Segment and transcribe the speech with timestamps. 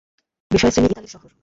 [0.51, 1.29] বিষয়শ্রেণী:ইতালির শহর